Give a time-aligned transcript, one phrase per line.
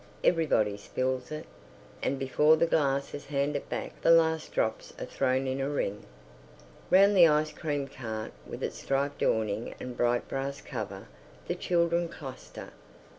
[0.23, 1.45] Everybody spills it,
[2.01, 6.05] and before the glass is handed back the last drops are thrown in a ring.
[6.89, 11.07] Round the ice cream cart, with its striped awning and bright brass cover,
[11.47, 12.71] the children cluster.